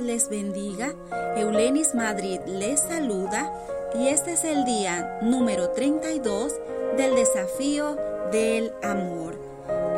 Les 0.00 0.28
bendiga. 0.28 0.92
Eulenis 1.36 1.94
Madrid 1.94 2.40
les 2.46 2.80
saluda 2.80 3.52
y 3.94 4.08
este 4.08 4.32
es 4.32 4.44
el 4.44 4.64
día 4.64 5.18
número 5.22 5.70
32 5.70 6.52
del 6.96 7.14
desafío 7.14 7.96
del 8.32 8.72
amor. 8.82 9.38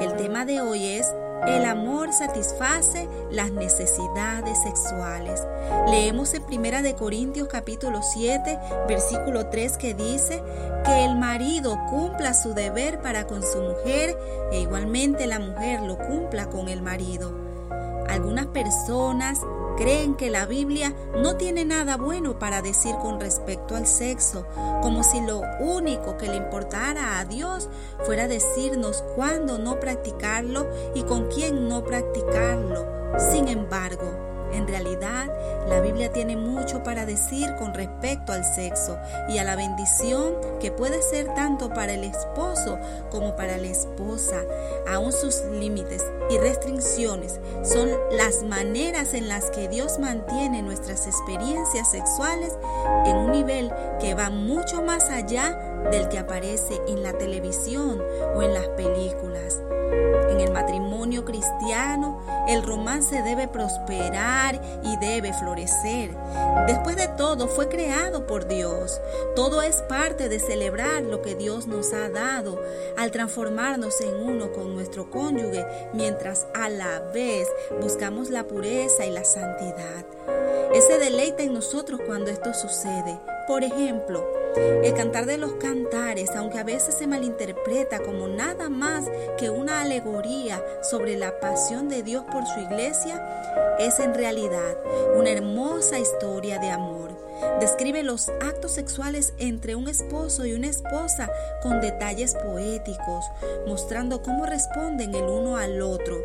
El 0.01 0.17
tema 0.17 0.45
de 0.45 0.61
hoy 0.61 0.87
es 0.87 1.07
el 1.47 1.65
amor 1.65 2.13
satisface 2.13 3.09
las 3.31 3.53
necesidades 3.53 4.59
sexuales. 4.63 5.43
Leemos 5.89 6.35
en 6.35 6.43
Primera 6.45 6.83
de 6.83 6.95
Corintios 6.95 7.49
capítulo 7.49 8.01
7, 8.03 8.59
versículo 8.89 9.47
3 9.47 9.79
que 9.79 9.95
dice 9.95 10.43
que 10.85 11.05
el 11.05 11.17
marido 11.17 11.79
cumpla 11.89 12.35
su 12.35 12.53
deber 12.55 13.01
para 13.01 13.27
con 13.27 13.43
su 13.43 13.61
mujer 13.61 14.17
e 14.53 14.61
igualmente 14.61 15.27
la 15.27 15.39
mujer 15.39 15.81
lo 15.81 15.97
cumpla 15.97 16.47
con 16.51 16.69
el 16.69 16.83
marido. 16.83 17.46
Algunas 18.17 18.47
personas 18.47 19.43
creen 19.77 20.15
que 20.15 20.31
la 20.31 20.47
Biblia 20.47 20.95
no 21.23 21.37
tiene 21.37 21.67
nada 21.67 21.99
bueno 21.99 22.39
para 22.39 22.63
decir 22.63 22.95
con 22.97 23.21
respecto 23.21 23.77
al 23.77 23.87
sexo, 23.87 24.47
como 24.81 25.05
si 25.05 25.21
lo 25.21 25.43
único 25.61 26.17
que 26.17 26.27
le 26.27 26.37
importara 26.37 27.19
a 27.19 27.27
Dios 27.27 27.69
fuera 28.07 28.27
decirnos 28.27 29.05
cuándo 29.17 29.59
no 29.59 29.79
practicarlo 29.81 30.67
y 30.95 31.03
con 31.03 31.29
quién 31.29 31.69
no 31.69 31.85
practicarlo. 31.85 32.87
Sin 33.19 33.49
embargo, 33.49 34.26
en 34.57 34.67
realidad, 34.67 35.27
la 35.69 35.81
Biblia 35.81 36.13
tiene 36.13 36.37
mucho 36.37 36.83
para 36.83 37.07
decir 37.07 37.55
con 37.59 37.75
respecto 37.75 38.33
al 38.33 38.45
sexo 38.45 38.99
y 39.29 39.39
a 39.39 39.45
la 39.45 39.57
bendición 39.57 40.35
que 40.61 40.71
puede 40.71 41.03
ser 41.03 41.27
tanto 41.35 41.71
para 41.71 41.95
el 41.95 42.05
esposo 42.05 42.79
como 43.11 43.37
para 43.37 43.57
la 43.59 43.67
esposa. 43.67 44.43
Aún 44.89 45.13
sus 45.13 45.43
límites 45.53 46.05
y 46.31 46.39
restricciones 46.39 47.41
son 47.63 47.91
las 48.13 48.43
maneras 48.43 49.15
en 49.15 49.29
las 49.29 49.51
que 49.51 49.69
Dios 49.69 49.99
mantiene 49.99 50.63
nuestras 50.63 51.07
experiencias 51.07 51.91
sexuales 51.91 52.53
en 53.05 53.17
un 53.17 53.33
nivel 53.33 53.73
que 54.01 54.15
va 54.15 54.31
mucho 54.31 54.83
más 54.83 55.11
allá 55.11 55.59
del 55.91 56.09
que 56.09 56.19
aparece 56.19 56.81
en 56.89 57.03
la 57.03 57.13
televisión 57.13 58.03
o 58.35 58.43
en 58.43 58.55
las 58.55 58.69
películas. 58.69 59.61
En 60.31 60.41
el 60.41 60.53
matrimonio 60.53 61.25
cristiano, 61.25 62.21
el 62.49 62.63
romance 62.63 63.23
debe 63.23 63.49
prosperar 63.49 64.61
y 64.83 64.97
debe 64.99 65.33
florecer. 65.33 66.11
Después 66.67 66.97
de 66.97 67.09
todo, 67.09 67.49
fue 67.49 67.69
creado 67.69 68.27
por 68.27 68.47
Dios. 68.47 69.01
Todo 69.35 69.63
es 69.63 69.77
parte 69.83 70.29
de 70.29 70.41
celebrar 70.41 71.03
lo 71.03 71.23
que 71.23 71.37
Dios 71.37 71.67
nos 71.67 71.93
ha 71.93 72.11
dado 72.11 72.61
al 72.97 73.13
transformarnos 73.13 74.01
en 74.01 74.17
uno 74.17 74.53
con 74.53 74.75
nuestro 74.75 75.11
cónyuge, 75.11 75.65
mientras 75.93 76.47
a 76.55 76.69
la 76.69 77.01
vez 77.15 77.49
buscamos 77.81 78.31
la 78.31 78.45
pureza 78.45 79.07
y 79.07 79.11
la 79.11 79.25
santidad. 79.25 80.05
Ese 80.75 80.99
deleita 80.99 81.43
en 81.43 81.55
nosotros 81.55 82.01
cuando 82.05 82.31
esto 82.31 82.53
sucede. 82.53 83.19
Por 83.47 83.63
ejemplo, 83.63 84.27
el 84.57 84.95
cantar 84.95 85.27
de 85.27 85.39
los 85.39 85.55
cantares, 85.55 86.31
aunque 86.37 86.59
a 86.59 86.65
veces 86.65 86.95
se 86.97 87.07
malinterpreta 87.07 88.01
como 88.01 88.29
nada 88.29 88.69
más 88.69 89.05
que 89.39 89.51
una 89.51 89.81
alegoría 89.81 90.63
sobre 90.83 91.17
la 91.17 91.41
pasión 91.41 91.89
de 91.89 92.03
Dios 92.03 92.25
por 92.31 92.47
su 92.47 92.61
iglesia, 92.61 93.25
es 93.79 94.01
en 94.01 94.15
realidad 94.15 94.77
una 95.17 95.31
hermosa 95.31 95.99
historia 95.99 96.59
de 96.59 96.71
amor 96.71 97.07
Describe 97.61 98.03
los 98.03 98.29
actos 98.29 98.73
sexuales 98.73 99.35
entre 99.39 99.75
un 99.75 99.89
esposo 99.89 100.47
y 100.47 100.55
una 100.55 100.69
esposa 100.69 101.31
con 101.63 101.81
detalles 101.81 102.35
poéticos, 102.35 103.25
mostrando 103.67 104.23
cómo 104.23 104.47
responden 104.47 105.15
el 105.15 105.25
uno 105.25 105.57
al 105.57 105.83
otro. 105.83 106.19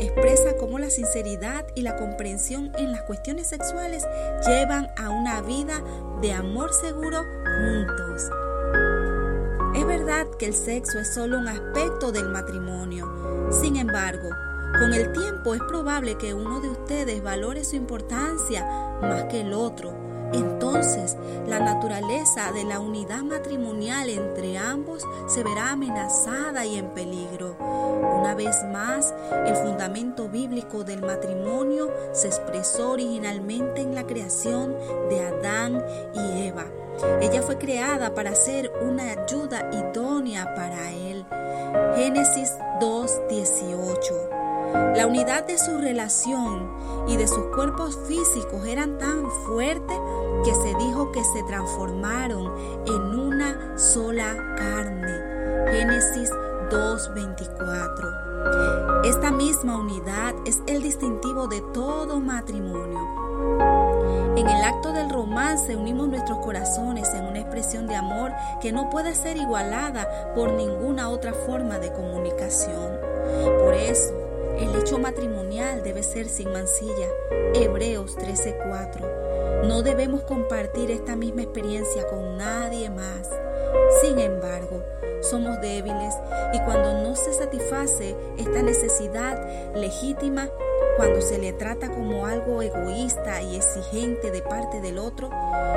Expresa 0.00 0.56
cómo 0.56 0.78
la 0.78 0.90
sinceridad 0.90 1.66
y 1.74 1.82
la 1.82 1.96
comprensión 1.96 2.72
en 2.78 2.92
las 2.92 3.02
cuestiones 3.02 3.46
sexuales 3.46 4.06
llevan 4.46 4.90
a 4.96 5.10
una 5.10 5.40
vida 5.40 5.82
de 6.20 6.32
amor 6.32 6.72
seguro. 6.72 7.24
Es 9.74 9.86
verdad 9.86 10.26
que 10.38 10.46
el 10.46 10.54
sexo 10.54 10.98
es 10.98 11.14
solo 11.14 11.38
un 11.38 11.48
aspecto 11.48 12.12
del 12.12 12.28
matrimonio. 12.28 13.48
Sin 13.50 13.76
embargo, 13.76 14.30
con 14.78 14.92
el 14.92 15.12
tiempo 15.12 15.54
es 15.54 15.62
probable 15.62 16.16
que 16.18 16.34
uno 16.34 16.60
de 16.60 16.68
ustedes 16.68 17.22
valore 17.22 17.64
su 17.64 17.76
importancia 17.76 18.64
más 19.00 19.24
que 19.24 19.40
el 19.40 19.52
otro 19.52 20.08
entonces 20.32 21.16
la 21.46 21.58
naturaleza 21.58 22.52
de 22.52 22.64
la 22.64 22.80
unidad 22.80 23.22
matrimonial 23.22 24.10
entre 24.10 24.58
ambos 24.58 25.02
se 25.26 25.42
verá 25.42 25.70
amenazada 25.70 26.66
y 26.66 26.76
en 26.76 26.90
peligro. 26.90 27.56
Una 27.58 28.34
vez 28.34 28.56
más, 28.70 29.14
el 29.46 29.56
fundamento 29.56 30.28
bíblico 30.28 30.84
del 30.84 31.00
matrimonio 31.00 31.90
se 32.12 32.28
expresó 32.28 32.92
originalmente 32.92 33.80
en 33.80 33.94
la 33.94 34.06
creación 34.06 34.76
de 35.08 35.20
Adán 35.24 35.82
y 36.14 36.48
Eva. 36.48 36.66
Ella 37.20 37.42
fue 37.42 37.58
creada 37.58 38.14
para 38.14 38.34
ser 38.34 38.72
una 38.82 39.12
ayuda 39.12 39.70
idónea 39.72 40.54
para 40.54 40.90
él. 40.92 41.24
Génesis 41.96 42.54
2.18 42.80 44.38
la 44.72 45.06
unidad 45.06 45.46
de 45.46 45.58
su 45.58 45.78
relación 45.78 46.70
y 47.08 47.16
de 47.16 47.26
sus 47.26 47.46
cuerpos 47.54 47.98
físicos 48.06 48.66
eran 48.66 48.98
tan 48.98 49.30
fuertes 49.46 49.98
que 50.44 50.54
se 50.54 50.74
dijo 50.76 51.10
que 51.12 51.24
se 51.24 51.42
transformaron 51.44 52.52
en 52.86 53.18
una 53.18 53.78
sola 53.78 54.34
carne. 54.56 55.72
Génesis 55.72 56.30
2.24. 56.70 59.04
Esta 59.04 59.30
misma 59.30 59.78
unidad 59.78 60.34
es 60.46 60.60
el 60.66 60.82
distintivo 60.82 61.48
de 61.48 61.62
todo 61.72 62.20
matrimonio. 62.20 62.98
En 64.36 64.48
el 64.48 64.62
acto 64.62 64.92
del 64.92 65.10
romance 65.10 65.76
unimos 65.76 66.08
nuestros 66.08 66.38
corazones 66.38 67.12
en 67.14 67.24
una 67.24 67.40
expresión 67.40 67.86
de 67.86 67.96
amor 67.96 68.32
que 68.60 68.72
no 68.72 68.90
puede 68.90 69.14
ser 69.14 69.36
igualada 69.36 70.32
por 70.34 70.52
ninguna 70.52 71.08
otra 71.08 71.32
forma 71.32 71.78
de 71.78 71.92
comunicación. 71.92 72.98
Por 73.58 73.74
eso, 73.74 74.14
el 74.58 74.74
hecho 74.76 74.98
matrimonial 74.98 75.82
debe 75.82 76.02
ser 76.02 76.28
sin 76.28 76.52
mancilla. 76.52 77.08
Hebreos 77.54 78.16
13:4. 78.16 79.66
No 79.66 79.82
debemos 79.82 80.22
compartir 80.22 80.90
esta 80.90 81.16
misma 81.16 81.42
experiencia 81.42 82.06
con 82.08 82.36
nadie 82.36 82.90
más. 82.90 83.47
Sin 84.02 84.18
embargo, 84.18 84.82
somos 85.20 85.60
débiles 85.60 86.14
y 86.52 86.60
cuando 86.60 87.02
no 87.02 87.16
se 87.16 87.32
satisface 87.32 88.16
esta 88.38 88.62
necesidad 88.62 89.74
legítima, 89.74 90.48
cuando 90.96 91.20
se 91.20 91.38
le 91.38 91.52
trata 91.52 91.88
como 91.88 92.26
algo 92.26 92.60
egoísta 92.62 93.40
y 93.42 93.56
exigente 93.56 94.30
de 94.30 94.42
parte 94.42 94.80
del 94.80 94.98
otro, 94.98 95.30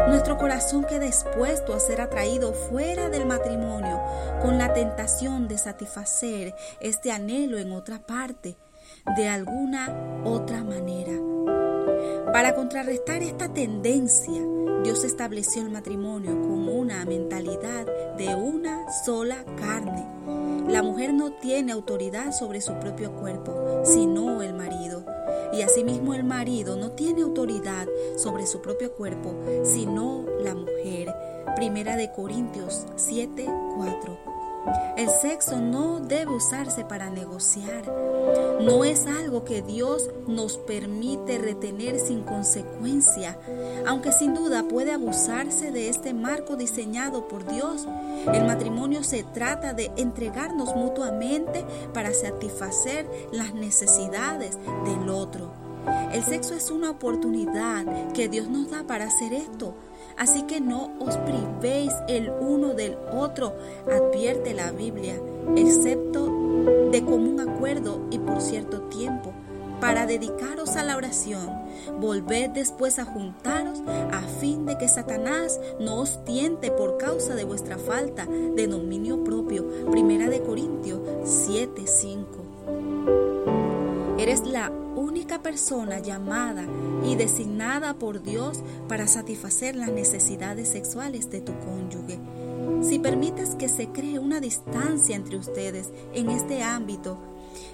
nuestro 0.07 0.38
corazón 0.38 0.84
queda 0.84 1.06
expuesto 1.06 1.74
a 1.74 1.79
ser 1.79 2.02
atraído 2.02 2.53
fuera 2.53 3.09
del 3.09 3.25
matrimonio 3.25 4.02
con 4.41 4.58
la 4.58 4.73
tentación 4.73 5.47
de 5.47 5.58
satisfacer 5.58 6.56
este 6.79 7.12
anhelo 7.12 7.58
en 7.58 7.72
otra 7.72 8.00
parte 8.00 8.58
de 9.16 9.28
alguna 9.28 10.22
otra 10.23 10.63
manera. 10.63 11.31
Para 12.31 12.56
contrarrestar 12.56 13.23
esta 13.23 13.53
tendencia, 13.53 14.41
Dios 14.84 15.03
estableció 15.03 15.62
el 15.62 15.69
matrimonio 15.69 16.31
como 16.41 16.73
una 16.73 17.06
mentalidad 17.06 17.85
de 18.17 18.35
una 18.35 18.91
sola 19.06 19.44
carne. 19.57 20.07
La 20.67 20.81
mujer 20.81 21.13
no 21.13 21.34
tiene 21.34 21.72
autoridad 21.72 22.31
sobre 22.31 22.61
su 22.61 22.73
propio 22.79 23.11
cuerpo, 23.13 23.81
sino 23.84 24.41
el 24.41 24.53
marido. 24.53 25.06
Y 25.53 25.61
asimismo 25.61 26.13
el 26.13 26.23
marido 26.23 26.78
no 26.78 26.91
tiene 26.91 27.22
autoridad 27.22 27.88
sobre 28.16 28.47
su 28.47 28.61
propio 28.61 28.94
cuerpo, 28.94 29.35
sino 29.63 30.25
la 30.41 30.56
mujer. 30.56 31.13
Primera 31.56 31.97
de 31.97 32.11
Corintios 32.11 32.85
7, 32.95 33.45
4. 33.75 34.31
El 34.97 35.09
sexo 35.09 35.59
no 35.59 35.99
debe 35.99 36.31
usarse 36.31 36.85
para 36.85 37.09
negociar. 37.09 37.88
No 38.61 38.83
es 38.85 39.07
algo 39.07 39.44
que 39.44 39.61
Dios 39.61 40.09
nos 40.27 40.57
permite 40.57 41.38
retener 41.38 41.99
sin 41.99 42.22
consecuencia, 42.22 43.40
aunque 43.87 44.11
sin 44.11 44.34
duda 44.34 44.63
puede 44.63 44.91
abusarse 44.91 45.72
de 45.72 45.90
este 45.90 46.13
marco 46.13 46.55
diseñado 46.55 47.28
por 47.28 47.46
Dios. 47.46 47.87
El 48.34 48.46
matrimonio 48.46 49.03
se 49.03 49.23
trata 49.23 49.73
de 49.73 49.91
entregarnos 49.97 50.75
mutuamente 50.75 51.66
para 51.93 52.14
satisfacer 52.14 53.09
las 53.31 53.53
necesidades 53.53 54.59
del 54.85 55.09
otro. 55.09 55.60
El 56.13 56.23
sexo 56.23 56.55
es 56.55 56.69
una 56.72 56.91
oportunidad 56.91 58.11
que 58.13 58.28
Dios 58.28 58.47
nos 58.47 58.69
da 58.69 58.83
para 58.83 59.05
hacer 59.05 59.33
esto. 59.33 59.73
Así 60.17 60.43
que 60.43 60.59
no 60.59 60.91
os 60.99 61.17
privéis 61.17 61.93
el 62.07 62.29
uno 62.29 62.73
del 62.73 62.97
otro, 63.13 63.55
advierte 63.89 64.53
la 64.53 64.72
Biblia, 64.72 65.16
excepto 65.55 66.25
de 66.91 67.03
común 67.03 67.39
acuerdo 67.39 68.05
y 68.11 68.19
por 68.19 68.41
cierto 68.41 68.81
tiempo, 68.83 69.33
para 69.79 70.05
dedicaros 70.05 70.75
a 70.75 70.83
la 70.83 70.97
oración. 70.97 71.49
Volved 71.99 72.51
después 72.51 72.99
a 72.99 73.05
juntaros 73.05 73.81
a 74.11 74.22
fin 74.39 74.66
de 74.66 74.78
que 74.78 74.87
Satanás 74.87 75.59
no 75.79 75.95
os 76.01 76.23
tiente 76.25 76.69
por 76.72 76.97
causa 76.97 77.33
de 77.35 77.45
vuestra 77.45 77.78
falta 77.78 78.25
de 78.25 78.67
dominio 78.67 79.23
propio. 79.23 79.66
Primera 79.89 80.29
de 80.29 80.41
Corintios 80.41 80.99
7:5. 81.23 82.41
Eres 84.22 84.46
la 84.46 84.70
única 84.70 85.41
persona 85.41 85.97
llamada 85.97 86.64
y 87.03 87.16
designada 87.16 87.96
por 87.96 88.22
Dios 88.22 88.59
para 88.88 89.08
satisfacer 89.08 89.76
las 89.76 89.91
necesidades 89.91 90.70
sexuales 90.70 91.32
de 91.32 91.41
tu 91.41 91.53
cónyuge. 91.58 92.20
Si 92.84 93.00
permites 93.00 93.56
que 93.56 93.68
se 93.68 93.88
cree 93.88 94.20
una 94.20 94.40
distancia 94.40 95.16
entre 95.16 95.38
ustedes 95.38 95.90
en 96.14 96.29
este 96.29 96.62
ámbito, 96.62 97.18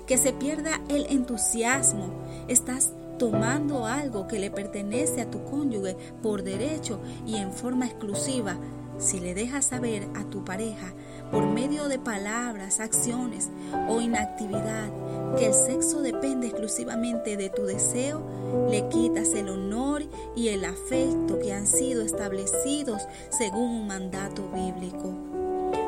que 0.06 0.18
se 0.18 0.32
pierda 0.32 0.80
el 0.88 1.08
entusiasmo, 1.08 2.12
estás 2.48 2.94
tomando 3.20 3.86
algo 3.86 4.30
que 4.30 4.40
le 4.40 4.50
pertenece 4.50 5.20
a 5.20 5.30
tu 5.30 5.44
cónyuge 5.44 5.98
por 6.24 6.44
derecho 6.44 7.02
y 7.26 7.36
en 7.36 7.52
forma 7.52 7.88
exclusiva, 7.88 8.56
si 9.00 9.20
le 9.20 9.34
dejas 9.34 9.66
saber 9.66 10.08
a 10.16 10.24
tu 10.24 10.46
pareja 10.46 10.94
por 11.30 11.46
medio 11.46 11.90
de 11.90 12.00
palabras, 12.00 12.80
acciones 12.80 13.50
o 13.90 14.00
inactividad 14.00 14.90
que 15.38 15.48
el 15.48 15.54
sexo 15.54 16.02
depende 16.02 16.48
exclusivamente 16.48 17.38
de 17.38 17.50
tu 17.50 17.64
deseo, 17.64 18.22
le 18.70 18.88
quitas 18.90 19.34
el 19.34 19.50
honor 19.50 20.04
y 20.36 20.50
el 20.50 20.66
afecto 20.66 21.40
que 21.40 21.54
han 21.54 21.68
sido 21.68 22.02
establecidos 22.02 23.04
según 23.30 23.70
un 23.70 23.88
mandato 23.88 24.44
bíblico. 24.54 25.14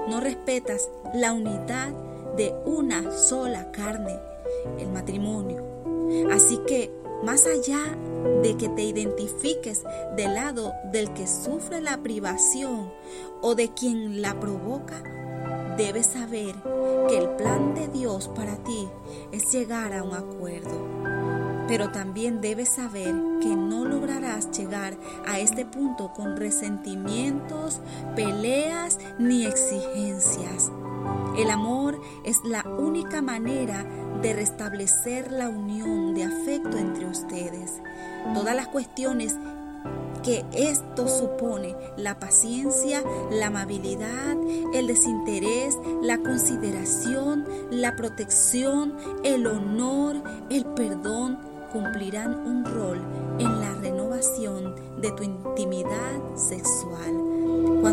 No 0.10 0.20
respetas 0.20 0.90
la 1.14 1.34
unidad 1.34 1.90
de 2.36 2.54
una 2.66 3.12
sola 3.12 3.72
carne, 3.72 4.20
el 4.80 4.90
matrimonio. 4.90 5.64
Así 6.32 6.60
que 6.68 6.92
más 7.24 7.46
allá 7.46 7.80
de 8.42 8.56
que 8.58 8.70
te 8.70 8.84
identifiques 8.84 9.84
del 10.16 10.36
lado 10.36 10.74
del 10.92 11.14
que 11.14 11.28
sufre 11.28 11.82
la 11.82 11.98
privación 11.98 12.92
o 13.42 13.56
de 13.56 13.70
quien 13.74 14.22
la 14.22 14.40
provoca, 14.40 15.04
debes 15.80 16.08
saber 16.08 16.56
que 17.08 17.18
el 17.18 17.30
plan 17.38 17.74
de 17.74 17.88
Dios 17.88 18.28
para 18.28 18.58
ti 18.58 18.90
es 19.31 19.50
llegar 19.54 19.94
a 19.94 20.04
un 20.04 20.14
acuerdo. 20.14 20.78
Pero 21.70 21.90
también 21.90 22.42
debes 22.42 22.68
saber 22.76 23.16
que 23.42 23.56
no 23.56 23.86
lograrás 23.86 24.52
llegar 24.52 24.98
a 25.26 25.40
este 25.40 25.66
punto 25.66 26.12
con 26.12 26.36
resentimientos, 26.36 27.80
peleas 28.14 29.00
ni 29.20 29.46
exigencias. 29.46 30.70
El 31.38 31.50
amor 31.50 32.02
es 32.26 32.36
la 32.44 32.62
única 32.68 33.22
manera 33.22 33.86
de 34.22 34.34
restablecer 34.34 35.31
la 35.31 35.48
unión 35.48 36.14
de 36.14 36.26
afecto 36.26 36.78
entre 36.78 37.06
ustedes. 37.06 37.81
Todas 38.34 38.54
las 38.54 38.68
cuestiones 38.68 39.38
que 40.24 40.46
esto 40.54 41.08
supone, 41.08 41.76
la 41.98 42.20
paciencia, 42.20 43.04
la 43.31 43.48
amabilidad, 43.48 44.36
el 44.74 44.88
desinterés, 44.88 45.78
la 46.02 46.18
consideración, 46.18 47.46
la 47.72 47.96
protección, 47.96 48.96
el 49.24 49.48
honor, 49.48 50.18
el 50.50 50.66
perdón, 50.66 51.40
cumplirán 51.72 52.36
un 52.48 52.66
rol 52.66 53.00
en 53.38 53.60
la 53.60 53.74
renovación 53.76 54.76
de 55.02 55.12
tu 55.12 55.24
intimidad 55.24 56.36
sexual. 56.36 57.19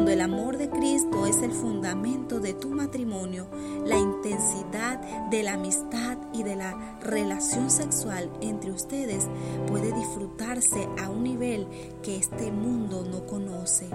Cuando 0.06 0.22
el 0.22 0.32
amor 0.32 0.56
de 0.56 0.70
Cristo 0.70 1.26
es 1.26 1.42
el 1.42 1.50
fundamento 1.50 2.38
de 2.38 2.54
tu 2.54 2.68
matrimonio, 2.68 3.48
la 3.84 3.98
intensidad 3.98 5.00
de 5.30 5.42
la 5.42 5.54
amistad 5.54 6.16
y 6.32 6.44
de 6.44 6.54
la 6.54 6.96
relación 7.00 7.70
sexual 7.70 8.30
entre 8.40 8.70
ustedes 8.70 9.26
puede 9.66 9.92
disfrutarse 9.92 10.88
a 11.02 11.10
un 11.10 11.24
nivel 11.24 11.66
que 12.04 12.18
este 12.18 12.52
mundo 12.52 13.04
no 13.04 13.26
conoce. 13.26 13.88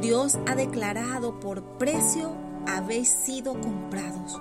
Dios 0.00 0.38
ha 0.46 0.54
declarado 0.54 1.38
por 1.38 1.62
precio 1.76 2.32
habéis 2.66 3.10
sido 3.10 3.60
comprados. 3.60 4.40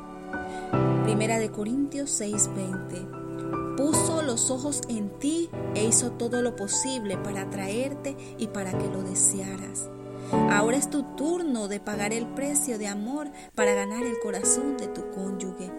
Primera 1.04 1.40
de 1.40 1.52
Corintios 1.52 2.10
6:20. 2.22 3.76
Puso 3.76 4.22
los 4.22 4.50
ojos 4.50 4.80
en 4.88 5.10
ti 5.20 5.50
e 5.76 5.84
hizo 5.84 6.14
todo 6.14 6.42
lo 6.42 6.56
posible 6.56 7.18
para 7.18 7.42
atraerte 7.42 8.16
y 8.38 8.48
para 8.48 8.72
que 8.78 8.88
lo 8.88 9.04
desearas. 9.04 9.90
Ahora 10.32 10.78
es 10.78 10.90
tu 10.90 11.04
turno 11.16 11.68
de 11.68 11.80
pagar 11.80 12.14
el 12.14 12.28
precio 12.28 12.78
de 12.78 12.88
amor 12.88 13.28
para 13.56 13.74
ganar 13.74 14.04
el 14.04 14.20
corazón 14.20 14.78
de 14.78 14.88
tu 14.88 15.10
cónyuge. 15.12 15.72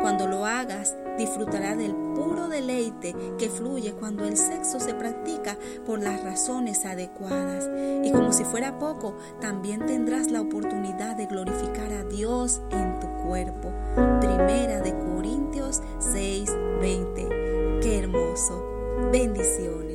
Cuando 0.00 0.26
lo 0.26 0.46
hagas, 0.46 0.96
disfrutará 1.16 1.76
del 1.76 1.94
puro 1.94 2.48
deleite 2.48 3.14
que 3.38 3.48
fluye 3.48 3.92
cuando 3.92 4.24
el 4.24 4.36
sexo 4.36 4.80
se 4.80 4.94
practica 4.94 5.56
por 5.86 6.00
las 6.00 6.22
razones 6.22 6.84
adecuadas. 6.84 7.68
Y 8.04 8.10
como 8.12 8.32
si 8.32 8.44
fuera 8.44 8.78
poco, 8.78 9.16
también 9.40 9.84
tendrás 9.86 10.30
la 10.30 10.40
oportunidad 10.40 11.16
de 11.16 11.26
glorificar 11.26 11.92
a 11.92 12.04
Dios 12.04 12.60
en 12.70 12.98
tu 13.00 13.08
cuerpo. 13.24 13.72
Primera 14.20 14.80
de 14.80 14.96
Corintios 14.98 15.82
6:20. 16.00 17.80
Qué 17.82 17.98
hermoso. 17.98 18.64
Bendiciones. 19.12 19.87